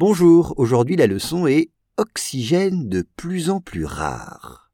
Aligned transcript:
Bonjour, 0.00 0.54
aujourd'hui 0.58 0.94
la 0.94 1.08
leçon 1.08 1.48
est 1.48 1.72
Oxygène 1.96 2.88
de 2.88 3.04
plus 3.16 3.50
en 3.50 3.60
plus 3.60 3.84
rare. 3.84 4.70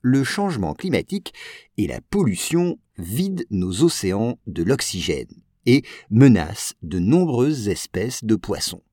Le 0.00 0.22
changement 0.22 0.74
climatique 0.74 1.34
et 1.76 1.88
la 1.88 2.00
pollution 2.00 2.78
vident 2.96 3.42
nos 3.50 3.82
océans 3.82 4.38
de 4.46 4.62
l'oxygène 4.62 5.42
et 5.66 5.82
menacent 6.08 6.74
de 6.82 7.00
nombreuses 7.00 7.68
espèces 7.68 8.22
de 8.22 8.36
poissons. 8.36 8.84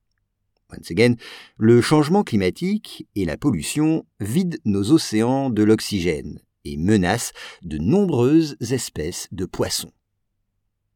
Once 0.76 0.90
again, 0.90 1.14
le 1.58 1.80
changement 1.80 2.24
climatique 2.24 3.06
et 3.14 3.24
la 3.24 3.36
pollution 3.36 4.04
vident 4.18 4.58
nos 4.64 4.90
océans 4.90 5.48
de 5.48 5.62
l'oxygène 5.62 6.40
et 6.64 6.76
menacent 6.76 7.34
de 7.62 7.78
nombreuses 7.78 8.56
espèces 8.72 9.28
de 9.30 9.44
poissons. 9.44 9.92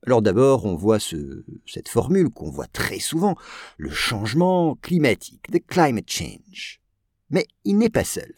Alors 0.06 0.22
d'abord, 0.22 0.66
on 0.66 0.76
voit 0.76 1.00
cette 1.00 1.88
formule 1.88 2.30
qu'on 2.30 2.48
voit 2.48 2.68
très 2.68 3.00
souvent, 3.00 3.34
le 3.76 3.90
changement 3.90 4.76
climatique, 4.76 5.50
the 5.50 5.58
climate 5.66 6.08
change. 6.08 6.80
Mais 7.30 7.44
il 7.64 7.76
n'est 7.76 7.90
pas 7.90 8.04
seul. 8.04 8.32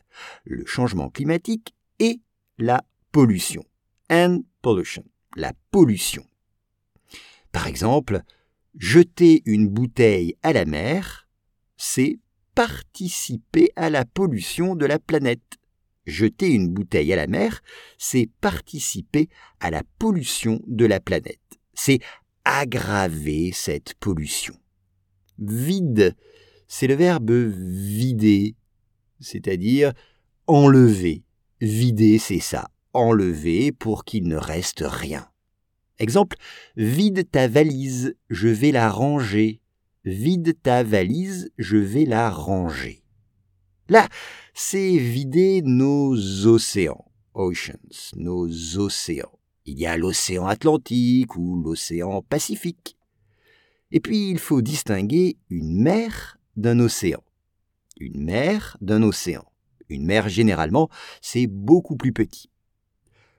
Le 0.44 0.64
changement 0.64 1.10
climatique 1.10 1.74
et 1.98 2.22
la 2.56 2.82
pollution. 3.12 3.62
And 4.10 4.44
pollution. 4.62 5.04
La 5.36 5.52
pollution. 5.70 6.24
Par 7.52 7.66
exemple, 7.66 8.22
jeter 8.78 9.42
une 9.44 9.68
bouteille 9.68 10.36
à 10.42 10.54
la 10.54 10.64
mer, 10.64 11.28
c'est 11.76 12.18
participer 12.54 13.72
à 13.76 13.90
la 13.90 14.06
pollution 14.06 14.74
de 14.74 14.86
la 14.86 14.98
planète. 14.98 15.58
Jeter 16.06 16.48
une 16.48 16.68
bouteille 16.68 17.12
à 17.12 17.16
la 17.16 17.26
mer, 17.26 17.60
c'est 17.98 18.30
participer 18.40 19.28
à 19.60 19.70
la 19.70 19.82
pollution 19.98 20.62
de 20.66 20.86
la 20.86 20.98
planète 20.98 21.47
c'est 21.78 22.00
aggraver 22.44 23.52
cette 23.52 23.94
pollution. 23.94 24.54
Vide, 25.38 26.16
c'est 26.66 26.88
le 26.88 26.94
verbe 26.94 27.30
vider, 27.30 28.56
c'est-à-dire 29.20 29.92
enlever. 30.48 31.22
Vider, 31.60 32.18
c'est 32.18 32.40
ça, 32.40 32.68
enlever 32.92 33.70
pour 33.70 34.04
qu'il 34.04 34.26
ne 34.26 34.36
reste 34.36 34.82
rien. 34.84 35.28
Exemple, 36.00 36.36
vide 36.76 37.30
ta 37.30 37.46
valise, 37.46 38.16
je 38.28 38.48
vais 38.48 38.72
la 38.72 38.90
ranger. 38.90 39.60
Vide 40.04 40.60
ta 40.62 40.82
valise, 40.82 41.50
je 41.58 41.76
vais 41.76 42.06
la 42.06 42.30
ranger. 42.30 43.02
Là, 43.88 44.08
c'est 44.52 44.96
vider 44.96 45.62
nos 45.62 46.16
océans, 46.46 47.04
oceans, 47.34 48.12
nos 48.16 48.48
océans. 48.78 49.37
Il 49.70 49.78
y 49.78 49.84
a 49.84 49.98
l'océan 49.98 50.46
Atlantique 50.46 51.36
ou 51.36 51.60
l'océan 51.62 52.22
Pacifique. 52.22 52.96
Et 53.90 54.00
puis 54.00 54.30
il 54.30 54.38
faut 54.38 54.62
distinguer 54.62 55.36
une 55.50 55.82
mer 55.82 56.38
d'un 56.56 56.80
océan. 56.80 57.22
Une 58.00 58.24
mer 58.24 58.78
d'un 58.80 59.02
océan. 59.02 59.44
Une 59.90 60.06
mer 60.06 60.30
généralement, 60.30 60.88
c'est 61.20 61.46
beaucoup 61.46 61.96
plus 61.96 62.14
petit. 62.14 62.48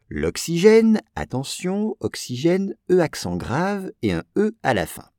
L'oxygène, 0.07 1.01
attention, 1.15 1.95
oxygène, 1.99 2.75
E 2.91 2.99
accent 2.99 3.35
grave 3.35 3.91
et 4.03 4.11
un 4.13 4.23
E 4.37 4.55
à 4.61 4.75
la 4.75 4.85
fin. 4.85 5.09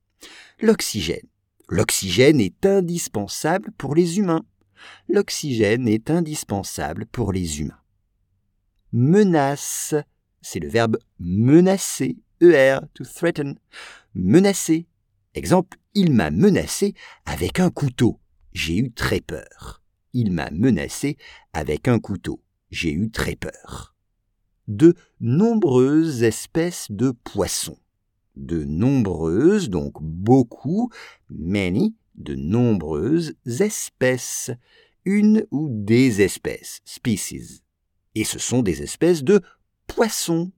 L'oxygène. 0.60 1.26
L'oxygène 1.68 2.40
est 2.40 2.64
indispensable 2.64 3.72
pour 3.72 3.96
les 3.96 4.18
humains. 4.18 4.44
L'oxygène 5.08 5.88
est 5.88 6.08
indispensable 6.08 7.06
pour 7.06 7.32
les 7.32 7.60
humains. 7.60 7.82
Menace 8.92 9.96
c'est 10.40 10.60
le 10.60 10.68
verbe 10.68 10.98
menacer, 11.18 12.16
ER, 12.40 12.80
to 12.94 13.04
threaten. 13.04 13.58
Menacer. 14.14 14.86
Exemple, 15.34 15.78
il 15.94 16.12
m'a 16.12 16.30
menacé 16.30 16.94
avec 17.26 17.60
un 17.60 17.70
couteau. 17.70 18.18
J'ai 18.52 18.78
eu 18.78 18.92
très 18.92 19.20
peur. 19.20 19.82
Il 20.12 20.32
m'a 20.32 20.50
menacé 20.50 21.16
avec 21.52 21.86
un 21.86 21.98
couteau. 21.98 22.40
J'ai 22.70 22.92
eu 22.92 23.10
très 23.10 23.36
peur. 23.36 23.94
De 24.66 24.94
nombreuses 25.20 26.22
espèces 26.22 26.86
de 26.90 27.10
poissons. 27.10 27.78
De 28.36 28.64
nombreuses, 28.64 29.68
donc 29.68 29.94
beaucoup, 30.00 30.90
many, 31.28 31.94
de 32.14 32.34
nombreuses 32.34 33.34
espèces. 33.46 34.50
Une 35.04 35.46
ou 35.50 35.68
des 35.70 36.22
espèces, 36.22 36.80
species. 36.84 37.62
Et 38.14 38.24
ce 38.24 38.38
sont 38.38 38.62
des 38.62 38.82
espèces 38.82 39.22
de 39.22 39.40
poisson. 39.94 40.52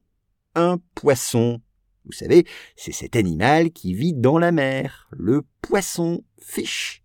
Un 0.55 0.79
poisson. 0.95 1.61
Vous 2.05 2.13
savez, 2.13 2.45
c'est 2.77 2.93
cet 2.93 3.17
animal 3.17 3.71
qui 3.71 3.95
vit 3.95 4.13
dans 4.13 4.39
la 4.39 4.53
mer, 4.53 5.09
le 5.11 5.43
poisson 5.63 6.23
fish. 6.39 7.03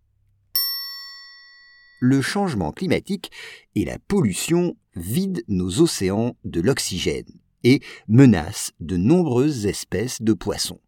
Le 2.02 2.22
changement 2.22 2.72
climatique 2.72 3.32
et 3.76 3.86
la 3.86 3.98
pollution 3.98 4.76
vident 4.96 5.42
nos 5.48 5.82
océans 5.82 6.36
de 6.44 6.60
l'oxygène 6.60 7.32
et 7.64 7.82
menacent 8.10 8.74
de 8.82 8.98
nombreuses 8.98 9.66
espèces 9.66 10.22
de 10.22 10.34
poissons. 10.34 10.82